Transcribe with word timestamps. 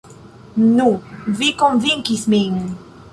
Nu, 0.77 0.87
vi 1.41 1.49
konvinkis 1.59 2.25
min. 2.35 2.57